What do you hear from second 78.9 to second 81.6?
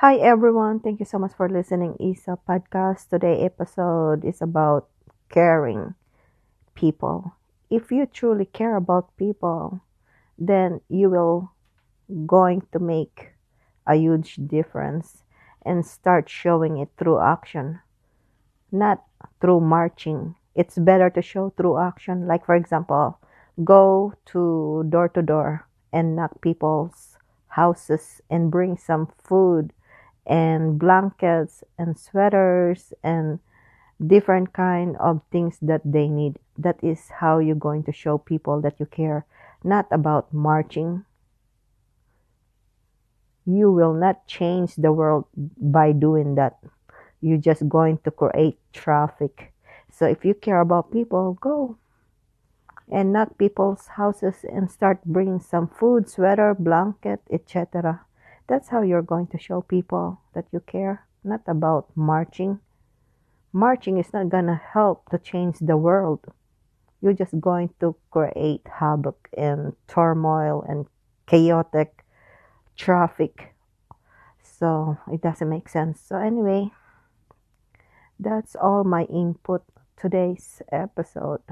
input today's episode.